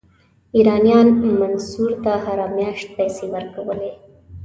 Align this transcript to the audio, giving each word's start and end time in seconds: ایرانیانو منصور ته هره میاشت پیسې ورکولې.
ایرانیانو 0.55 1.11
منصور 1.39 1.91
ته 2.03 2.11
هره 2.25 2.47
میاشت 2.55 2.87
پیسې 2.97 3.25
ورکولې. 3.33 3.91